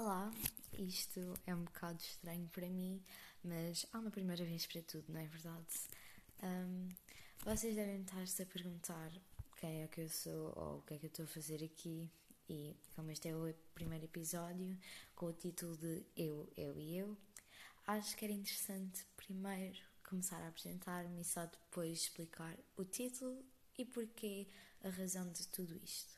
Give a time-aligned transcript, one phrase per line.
[0.00, 0.32] Olá,
[0.78, 3.02] isto é um bocado estranho para mim,
[3.42, 5.66] mas há uma primeira vez para tudo, não é verdade?
[6.40, 6.88] Um,
[7.44, 9.10] vocês devem estar-se a perguntar
[9.56, 12.08] quem é que eu sou ou o que é que eu estou a fazer aqui,
[12.48, 14.78] e como este é o primeiro episódio
[15.16, 17.18] com o título de Eu, Eu e Eu,
[17.84, 23.44] acho que era interessante primeiro começar a apresentar-me e só depois explicar o título
[23.76, 24.46] e porquê
[24.80, 26.16] a razão de tudo isto.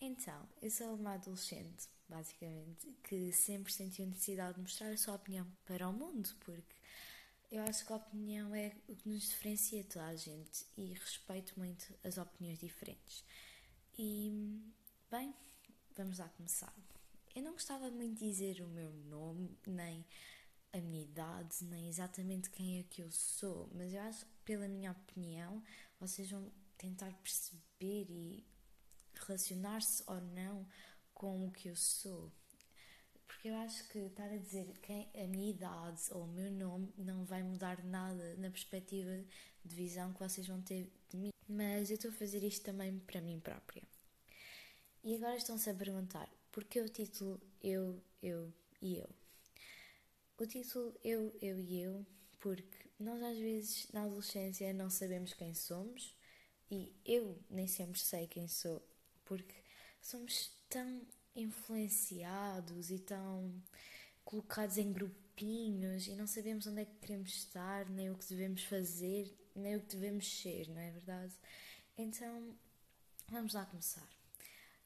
[0.00, 5.46] Então, eu sou uma adolescente, basicamente, que sempre sentiu necessidade de mostrar a sua opinião
[5.64, 6.76] para o mundo, porque
[7.50, 11.54] eu acho que a opinião é o que nos diferencia toda a gente e respeito
[11.56, 13.24] muito as opiniões diferentes.
[13.98, 14.30] E,
[15.10, 15.34] bem,
[15.96, 16.74] vamos lá começar.
[17.34, 20.04] Eu não gostava muito de dizer o meu nome, nem
[20.72, 24.68] a minha idade, nem exatamente quem é que eu sou, mas eu acho que, pela
[24.68, 25.62] minha opinião,
[25.98, 28.46] vocês vão tentar perceber e
[29.14, 30.66] relacionar-se ou não
[31.20, 32.32] com o que eu sou.
[33.26, 36.90] Porque eu acho que estar a dizer quem, a minha idade ou o meu nome
[36.96, 39.22] não vai mudar nada na perspectiva
[39.62, 41.30] de visão que vocês vão ter de mim.
[41.46, 43.82] Mas eu estou a fazer isto também para mim própria.
[45.04, 49.10] E agora estão-se a perguntar porquê o título Eu, Eu e Eu?
[50.38, 52.06] O título Eu, Eu e Eu,
[52.38, 56.16] porque nós às vezes na adolescência não sabemos quem somos
[56.70, 58.82] e eu nem sempre sei quem sou
[59.26, 59.54] porque
[60.00, 61.02] somos tão
[61.34, 63.52] influenciados e tão
[64.24, 68.64] colocados em grupinhos e não sabemos onde é que queremos estar, nem o que devemos
[68.64, 71.32] fazer, nem o que devemos ser, não é verdade?
[71.96, 72.56] Então,
[73.28, 74.08] vamos lá começar.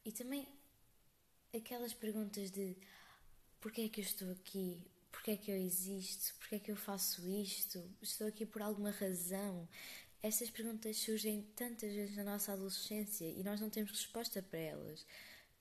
[0.03, 0.47] E também
[1.55, 2.75] aquelas perguntas de
[3.59, 4.85] porquê é que eu estou aqui?
[5.11, 6.35] Porquê é que eu existo?
[6.35, 7.81] Porquê é que eu faço isto?
[8.01, 9.67] Estou aqui por alguma razão?
[10.25, 15.05] Estas perguntas surgem tantas vezes na nossa adolescência e nós não temos resposta para elas.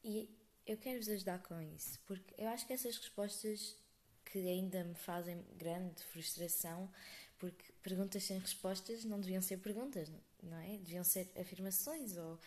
[0.02, 0.26] E
[0.66, 3.76] eu quero vos ajudar com isso, porque eu acho que essas respostas
[4.24, 6.90] que ainda me fazem grande frustração,
[7.38, 10.10] porque perguntas sem respostas não deviam ser perguntas,
[10.42, 10.78] não é?
[10.78, 12.40] Deviam ser afirmações ou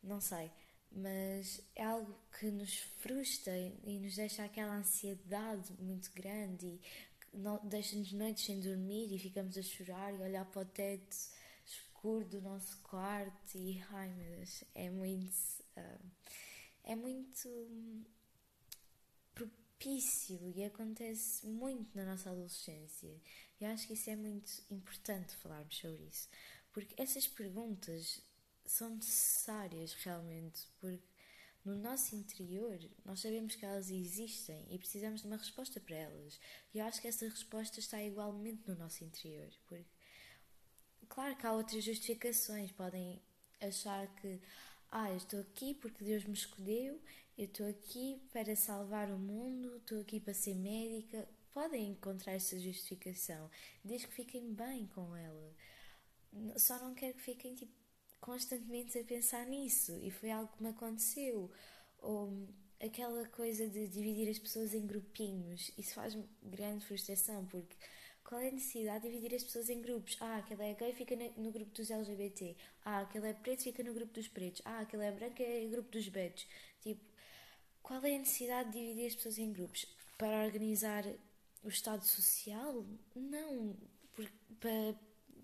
[0.00, 0.52] não sei.
[0.92, 6.80] Mas é algo que nos frustra e nos deixa aquela ansiedade muito grande e
[7.64, 11.36] deixa-nos noites sem dormir e ficamos a chorar e olhar para o teto
[11.98, 15.34] escuro do nosso quarto e ai meu Deus, é muito
[15.76, 16.10] uh,
[16.84, 17.48] é muito
[19.34, 23.20] propício e acontece muito na nossa adolescência.
[23.60, 26.28] E acho que isso é muito importante falarmos sobre isso,
[26.72, 28.22] porque essas perguntas
[28.64, 31.02] são necessárias realmente, porque
[31.64, 36.38] no nosso interior nós sabemos que elas existem e precisamos de uma resposta para elas.
[36.72, 39.97] E eu acho que essa resposta está igualmente no nosso interior, porque
[41.08, 42.72] claro que há outras justificações.
[42.72, 43.20] Podem
[43.60, 44.40] achar que,
[44.90, 47.00] ah, eu estou aqui porque Deus me escolheu,
[47.36, 51.28] eu estou aqui para salvar o mundo, estou aqui para ser médica.
[51.52, 53.50] Podem encontrar essa justificação,
[53.84, 55.54] desde que fiquem bem com ela.
[56.56, 57.72] Só não quero que fiquem tipo,
[58.20, 59.98] constantemente a pensar nisso.
[60.02, 61.50] E foi algo que me aconteceu.
[62.00, 62.48] Ou
[62.80, 65.70] aquela coisa de dividir as pessoas em grupinhos.
[65.76, 67.76] Isso faz-me grande frustração, porque
[68.28, 70.18] qual é a necessidade de dividir as pessoas em grupos?
[70.20, 72.54] Ah, aquele é gay, fica no grupo dos LGBT.
[72.84, 74.60] Ah, aquele é preto, fica no grupo dos pretos.
[74.66, 76.46] Ah, aquele é branco, é no grupo dos betos.
[76.82, 77.02] Tipo,
[77.82, 79.86] qual é a necessidade de dividir as pessoas em grupos?
[80.18, 81.06] Para organizar
[81.64, 82.84] o Estado Social?
[83.16, 83.74] Não.
[84.14, 84.94] Por, para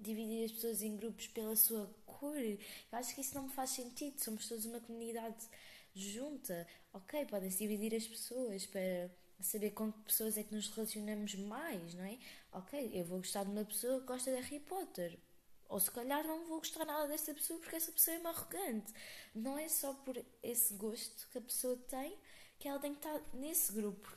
[0.01, 2.37] dividir as pessoas em grupos pela sua cor?
[2.37, 2.59] Eu
[2.93, 4.23] acho que isso não me faz sentido.
[4.23, 5.49] Somos todos uma comunidade
[5.95, 6.67] junta.
[6.93, 11.95] Ok, podem-se dividir as pessoas para saber com que pessoas é que nos relacionamos mais,
[11.95, 12.19] não é?
[12.53, 15.19] Ok, eu vou gostar de uma pessoa que gosta de Harry Potter.
[15.69, 18.93] Ou se calhar não vou gostar nada dessa pessoa porque essa pessoa é uma arrogante.
[19.35, 22.17] Não é só por esse gosto que a pessoa tem
[22.59, 24.17] que ela tem que estar nesse grupo.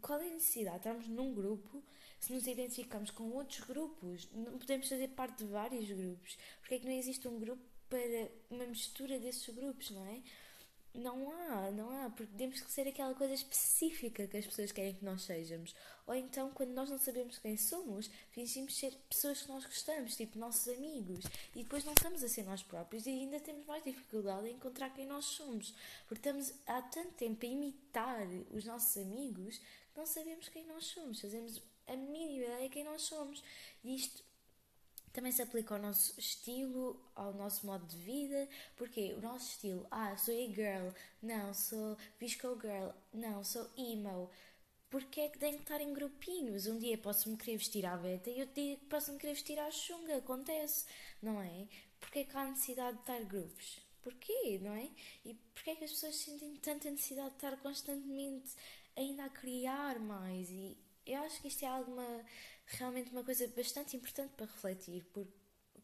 [0.00, 0.78] Qual é a necessidade?
[0.78, 1.82] Estamos num grupo,
[2.18, 6.36] se nos identificamos com outros grupos, não podemos fazer parte de vários grupos.
[6.60, 10.22] Porque é que não existe um grupo para uma mistura desses grupos, não é?
[10.94, 14.94] Não há, não há, porque temos que ser aquela coisa específica que as pessoas querem
[14.94, 15.74] que nós sejamos.
[16.06, 20.38] Ou então, quando nós não sabemos quem somos, fingimos ser pessoas que nós gostamos, tipo
[20.38, 21.24] nossos amigos.
[21.52, 24.90] E depois não estamos a ser nós próprios e ainda temos mais dificuldade em encontrar
[24.90, 25.74] quem nós somos.
[26.06, 30.84] Porque estamos há tanto tempo a imitar os nossos amigos que não sabemos quem nós
[30.84, 31.20] somos.
[31.20, 33.42] Fazemos a mínima ideia de quem nós somos.
[33.82, 34.22] E isto
[35.14, 39.86] também se aplica ao nosso estilo, ao nosso modo de vida, porque o nosso estilo,
[39.90, 40.88] ah, sou e-girl,
[41.22, 44.28] não, sou visco girl, não, sou emo.
[44.90, 46.66] Porque é que tem que estar em grupinhos?
[46.66, 50.16] Um dia posso-me querer vestir à beta e outro dia posso-me querer vestir à chunga,
[50.16, 50.84] acontece,
[51.22, 51.68] não é?
[52.00, 53.80] Porque é que há necessidade de estar grupos?
[54.02, 54.90] Porquê, não é?
[55.24, 58.52] E porquê é que as pessoas sentem tanta necessidade de estar constantemente
[58.96, 60.50] ainda a criar mais.
[60.50, 60.76] E
[61.06, 62.24] eu acho que isto é alguma,
[62.66, 65.32] realmente uma coisa bastante importante para refletir, porque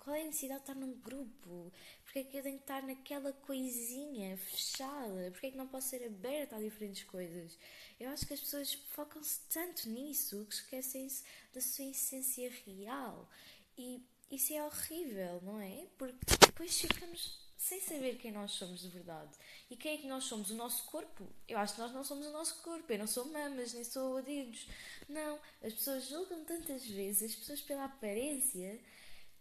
[0.01, 1.73] qual é a necessidade de estar num grupo?
[2.05, 5.31] Porque é que eu tenho que estar naquela coisinha fechada?
[5.31, 7.59] Porque é que não posso ser aberta a diferentes coisas?
[7.99, 11.23] Eu acho que as pessoas focam-se tanto nisso que esquecem-se
[11.53, 13.29] da sua essência real.
[13.77, 15.87] E isso é horrível, não é?
[15.99, 19.37] Porque depois ficamos sem saber quem nós somos de verdade.
[19.71, 20.51] E quem é que nós somos?
[20.51, 21.29] O nosso corpo?
[21.47, 22.91] Eu acho que nós não somos o nosso corpo.
[22.91, 24.67] Eu não sou mamas, nem sou dedos.
[25.07, 25.39] Não.
[25.63, 28.81] As pessoas julgam tantas vezes as pessoas pela aparência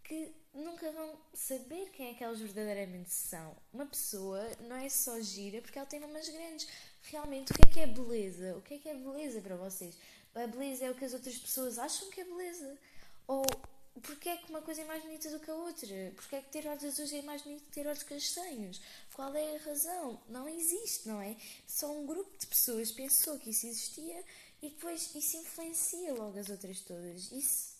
[0.04, 3.56] que nunca vão saber quem é que elas verdadeiramente são.
[3.72, 6.68] Uma pessoa não é só gira porque ela tem mamas grandes.
[7.04, 8.54] Realmente, o que é que é beleza?
[8.54, 9.96] O que é que é beleza para vocês?
[10.34, 12.78] A beleza é o que as outras pessoas acham que é beleza?
[13.26, 13.46] Ou
[14.02, 16.12] porque é que uma coisa é mais bonita do que a outra?
[16.14, 18.80] Porque é que ter olhos azuis é mais bonito que ter olhos castanhos?
[19.14, 20.20] Qual é a razão?
[20.28, 21.36] Não existe, não é?
[21.66, 24.24] Só um grupo de pessoas pensou que isso existia
[24.62, 27.32] e depois isso influencia logo as outras todas.
[27.32, 27.76] Isso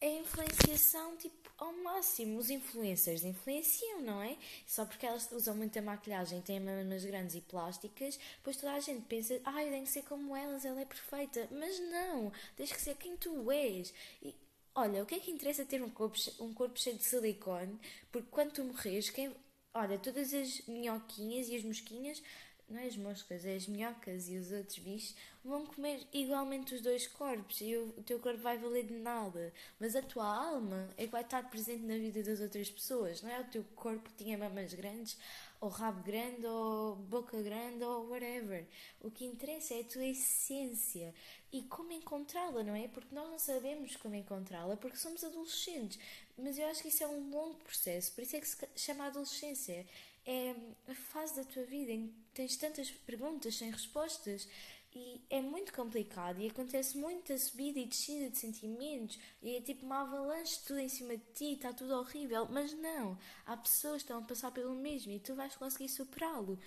[0.00, 2.38] é influenciação tipo ao máximo.
[2.38, 4.36] Os influencers influenciam, não é?
[4.66, 9.02] Só porque elas usam muita maquilhagem, têm mamas grandes e plásticas, depois toda a gente
[9.06, 11.48] pensa, ah, eu tenho que ser como elas, ela é perfeita.
[11.50, 13.92] Mas não, tens que ser quem tu és.
[14.22, 14.34] E
[14.74, 17.78] Olha, o que é que interessa ter um corpo, um corpo cheio de silicone?
[18.10, 19.34] Porque quando tu morres, quem.
[19.72, 22.22] Olha, todas as minhoquinhas e as mosquinhas,
[22.68, 25.14] não é as moscas, é as minhocas e os outros bichos,
[25.44, 29.52] vão comer igualmente os dois corpos e o, teu corpo vai valer de nada.
[29.78, 33.30] Mas a tua alma é que vai estar presente na vida das outras pessoas, não
[33.30, 35.18] é o teu corpo que tinha mamas grandes
[35.64, 38.66] ou rabo grande, ou boca grande, ou whatever.
[39.00, 41.14] O que interessa é a tua essência
[41.50, 42.86] e como encontrá-la, não é?
[42.86, 45.98] Porque nós não sabemos como encontrá-la porque somos adolescentes.
[46.36, 49.06] Mas eu acho que isso é um longo processo, por isso é que se chama
[49.06, 49.86] adolescência.
[50.26, 50.54] É
[50.88, 54.48] a fase da tua vida em que tens tantas perguntas sem respostas
[54.94, 59.84] e é muito complicado e acontece muita subida e descida de sentimentos e é tipo
[59.84, 64.04] uma avalanche tudo em cima de ti, está tudo horrível, mas não, há pessoas que
[64.04, 66.58] estão a passar pelo mesmo e tu vais conseguir superá-lo.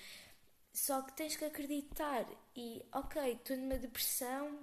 [0.73, 2.25] Só que tens que acreditar
[2.55, 4.59] e, ok, estou numa depressão,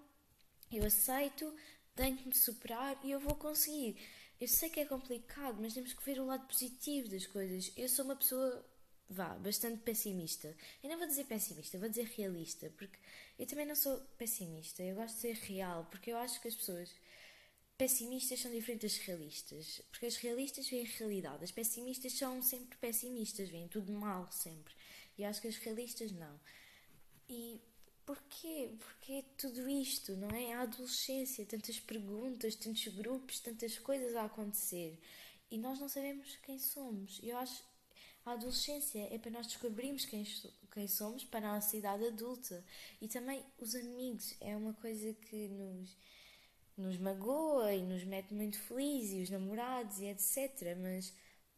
[0.70, 1.52] eu aceito,
[1.96, 3.96] tenho que me superar e eu vou conseguir.
[4.40, 7.72] Eu sei que é complicado, mas temos que ver o lado positivo das coisas.
[7.76, 8.64] Eu sou uma pessoa
[9.08, 10.54] vá, bastante pessimista.
[10.82, 12.98] Eu não vou dizer pessimista, vou dizer realista, porque
[13.38, 16.54] eu também não sou pessimista, eu gosto de ser real, porque eu acho que as
[16.54, 16.90] pessoas
[17.76, 22.76] pessimistas são diferentes das realistas, porque as realistas veem a realidade, as pessimistas são sempre
[22.78, 24.74] pessimistas, veem tudo mal sempre,
[25.18, 26.40] e acho que as realistas não.
[27.28, 27.60] E
[28.06, 28.70] porquê?
[28.78, 30.52] Porquê tudo isto, não é?
[30.54, 34.98] A adolescência, tantas perguntas, tantos grupos, tantas coisas a acontecer,
[35.50, 37.20] e nós não sabemos quem somos.
[37.22, 37.62] Eu acho
[38.24, 40.24] a adolescência é para nós descobrirmos quem,
[40.72, 42.64] quem somos para a nossa idade adulta.
[43.00, 45.96] E também os amigos é uma coisa que nos,
[46.76, 50.76] nos magoa e nos mete muito felizes, e os namorados e etc.
[50.80, 51.12] Mas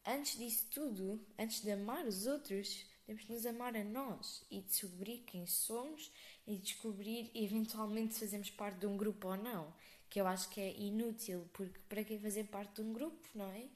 [0.05, 4.61] antes disso tudo, antes de amar os outros, temos que nos amar a nós e
[4.61, 6.11] descobrir quem somos
[6.47, 9.73] e descobrir eventualmente se fazemos parte de um grupo ou não.
[10.11, 13.51] Que eu acho que é inútil, porque para que fazer parte de um grupo, não
[13.51, 13.67] é?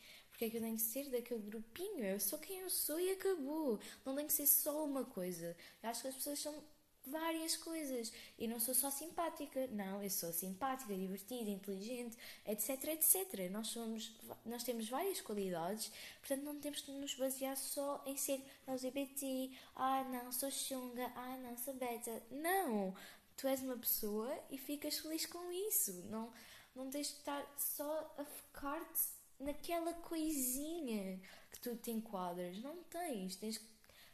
[0.40, 2.02] Porque é que eu tenho que ser daquele grupinho?
[2.02, 3.78] Eu sou quem eu sou e acabou.
[4.06, 5.54] Não tem que ser só uma coisa.
[5.82, 6.64] Eu acho que as pessoas são
[7.06, 8.10] várias coisas.
[8.38, 9.66] E não sou só simpática.
[9.66, 13.50] Não, eu sou simpática, divertida, inteligente, etc, etc.
[13.50, 18.42] Nós somos, nós temos várias qualidades, portanto não temos que nos basear só em ser
[18.66, 19.50] LGBT.
[19.76, 21.12] Ah, não, sou chunga.
[21.14, 22.22] Ah, não, sou beta.
[22.30, 22.94] Não!
[23.36, 25.92] Tu és uma pessoa e ficas feliz com isso.
[26.08, 26.32] Não,
[26.74, 31.18] não tens de estar só a focar-te naquela coisinha
[31.50, 32.58] que tu te enquadras.
[32.58, 33.64] Não tens, tens que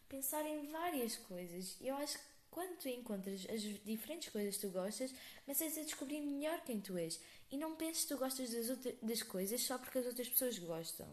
[0.08, 1.76] pensar em várias coisas.
[1.80, 5.12] E eu acho que quando tu encontras as diferentes coisas que tu gostas,
[5.44, 7.20] começas a descobrir melhor quem tu és.
[7.50, 10.58] E não penses que tu gostas das, outras, das coisas só porque as outras pessoas
[10.58, 11.06] gostam.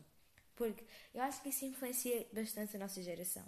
[0.56, 3.44] Porque eu acho que isso influencia bastante a nossa geração.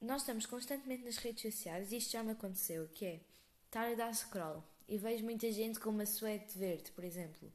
[0.00, 3.20] Nós estamos constantemente nas redes sociais e isto já me aconteceu, que é
[3.66, 7.52] estar a dar scroll e vejo muita gente com uma suéte verde, por exemplo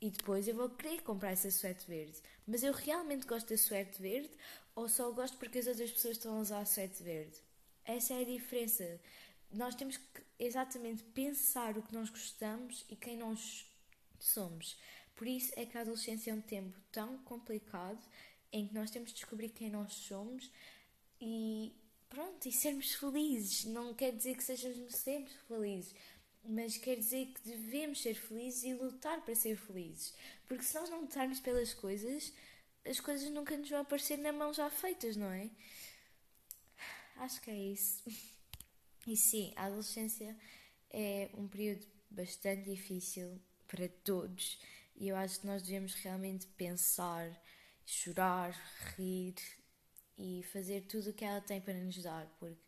[0.00, 2.18] e depois eu vou querer comprar essa suéte verde.
[2.46, 4.30] Mas eu realmente gosto da suéte verde
[4.74, 7.36] ou só gosto porque as outras pessoas estão a usar a suéte verde?
[7.84, 9.00] Essa é a diferença.
[9.52, 13.66] Nós temos que exatamente pensar o que nós gostamos e quem nós
[14.18, 14.78] somos.
[15.14, 18.00] Por isso é que a adolescência é um tempo tão complicado
[18.52, 20.50] em que nós temos de descobrir quem nós somos
[21.20, 21.72] e
[22.08, 23.64] pronto, e sermos felizes.
[23.66, 25.94] Não quer dizer que sejamos sempre felizes,
[26.44, 30.14] mas quer dizer que devemos ser felizes e lutar para ser felizes.
[30.46, 32.32] Porque se nós não lutarmos pelas coisas,
[32.84, 35.50] as coisas nunca nos vão aparecer na mão já feitas, não é?
[37.16, 38.02] Acho que é isso.
[39.06, 40.36] E sim, a adolescência
[40.90, 44.58] é um período bastante difícil para todos
[45.00, 47.30] e eu acho que nós devemos realmente pensar,
[47.86, 48.52] chorar,
[48.96, 49.34] rir
[50.18, 52.60] e fazer tudo o que ela tem para nos dar, porque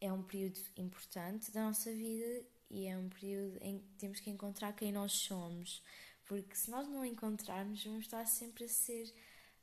[0.00, 4.30] é um período importante da nossa vida e é um período em que temos que
[4.30, 5.82] encontrar quem nós somos,
[6.24, 9.12] porque se nós não encontrarmos, vamos estar sempre a ser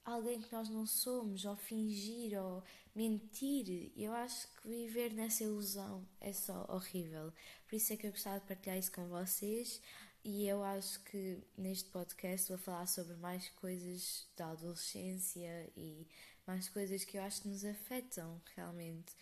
[0.05, 2.63] alguém que nós não somos, ou fingir, ou
[2.95, 3.91] mentir.
[3.95, 7.33] Eu acho que viver nessa ilusão é só horrível.
[7.67, 9.81] Por isso é que eu gostava de partilhar isso com vocês.
[10.23, 16.07] E eu acho que neste podcast vou falar sobre mais coisas da adolescência e
[16.47, 19.15] mais coisas que eu acho que nos afetam realmente.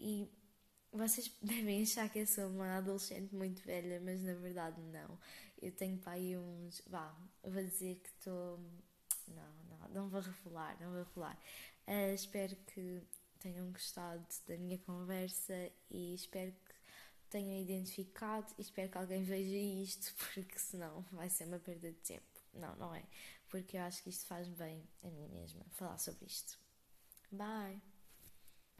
[0.00, 0.28] E
[0.92, 5.18] vocês devem achar que eu sou uma adolescente muito velha, mas na verdade não.
[5.60, 6.82] Eu tenho para aí uns.
[6.86, 8.58] Vá, vou dizer que estou.
[9.28, 11.38] Não, não, não vou revelar, não vou revelar.
[11.86, 13.02] Uh, espero que
[13.38, 16.74] tenham gostado da minha conversa e espero que
[17.30, 21.98] tenham identificado e espero que alguém veja isto, porque senão vai ser uma perda de
[21.98, 22.24] tempo.
[22.54, 23.04] Não, não é.
[23.48, 26.58] Porque eu acho que isto faz bem a mim mesma falar sobre isto.
[27.30, 27.87] Bye!